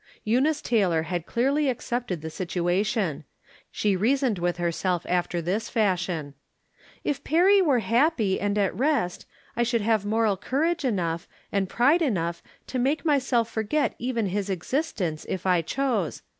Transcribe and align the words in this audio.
Eunice 0.23 0.63
Taylor 0.63 1.03
had 1.03 1.27
clearly 1.27 1.69
accepted 1.69 2.23
the 2.23 2.29
situa 2.29 2.83
tion. 2.83 3.23
She 3.69 3.95
reasoned 3.95 4.39
with 4.39 4.57
herself 4.57 5.05
after 5.07 5.43
this 5.43 5.69
fash 5.69 6.09
ion:" 6.09 6.33
If 7.03 7.23
Perry 7.23 7.61
were 7.61 7.81
happy 7.81 8.39
and 8.39 8.57
at 8.57 8.75
rest, 8.75 9.27
I 9.55 9.61
should 9.61 9.81
have 9.81 10.03
moral 10.03 10.37
coiu:age 10.37 10.83
enough, 10.83 11.27
and 11.51 11.69
pride 11.69 12.01
enough 12.01 12.41
to 12.65 12.79
make 12.79 13.05
myself 13.05 13.47
forget 13.51 13.93
even 13.99 14.25
his 14.25 14.49
existence, 14.49 15.23
if 15.29 15.45
I 15.45 15.61
chose. 15.61 16.23